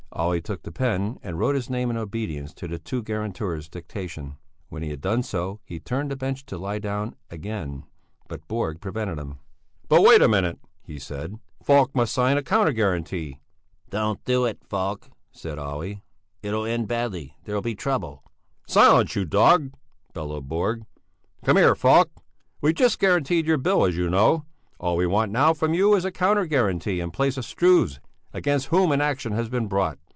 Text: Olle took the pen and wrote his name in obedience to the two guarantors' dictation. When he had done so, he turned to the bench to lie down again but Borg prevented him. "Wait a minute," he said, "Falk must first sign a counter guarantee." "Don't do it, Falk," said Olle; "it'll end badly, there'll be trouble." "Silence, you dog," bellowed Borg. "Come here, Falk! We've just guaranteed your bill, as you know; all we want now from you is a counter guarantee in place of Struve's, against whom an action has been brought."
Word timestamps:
Olle 0.13 0.41
took 0.41 0.63
the 0.63 0.73
pen 0.73 1.17
and 1.23 1.39
wrote 1.39 1.55
his 1.55 1.69
name 1.69 1.89
in 1.89 1.95
obedience 1.95 2.53
to 2.55 2.67
the 2.67 2.77
two 2.77 3.01
guarantors' 3.01 3.69
dictation. 3.69 4.35
When 4.67 4.83
he 4.83 4.89
had 4.89 4.99
done 4.99 5.23
so, 5.23 5.61
he 5.63 5.79
turned 5.79 6.09
to 6.09 6.15
the 6.15 6.19
bench 6.19 6.45
to 6.47 6.57
lie 6.57 6.79
down 6.79 7.15
again 7.31 7.85
but 8.27 8.45
Borg 8.49 8.81
prevented 8.81 9.17
him. 9.17 9.39
"Wait 9.89 10.21
a 10.21 10.27
minute," 10.27 10.59
he 10.83 10.99
said, 10.99 11.39
"Falk 11.63 11.95
must 11.95 12.09
first 12.09 12.15
sign 12.15 12.37
a 12.37 12.43
counter 12.43 12.73
guarantee." 12.73 13.39
"Don't 13.89 14.23
do 14.25 14.43
it, 14.43 14.59
Falk," 14.67 15.09
said 15.31 15.57
Olle; 15.57 16.01
"it'll 16.43 16.65
end 16.65 16.89
badly, 16.89 17.37
there'll 17.45 17.61
be 17.61 17.73
trouble." 17.73 18.21
"Silence, 18.67 19.15
you 19.15 19.23
dog," 19.23 19.71
bellowed 20.13 20.47
Borg. 20.49 20.83
"Come 21.45 21.55
here, 21.55 21.73
Falk! 21.73 22.11
We've 22.59 22.75
just 22.75 22.99
guaranteed 22.99 23.47
your 23.47 23.57
bill, 23.57 23.85
as 23.85 23.95
you 23.95 24.09
know; 24.09 24.43
all 24.77 24.97
we 24.97 25.07
want 25.07 25.31
now 25.31 25.53
from 25.53 25.73
you 25.73 25.95
is 25.95 26.03
a 26.03 26.11
counter 26.11 26.45
guarantee 26.45 26.99
in 26.99 27.11
place 27.11 27.37
of 27.37 27.45
Struve's, 27.45 28.01
against 28.33 28.67
whom 28.67 28.91
an 28.93 29.01
action 29.01 29.33
has 29.33 29.49
been 29.49 29.67
brought." 29.67 29.97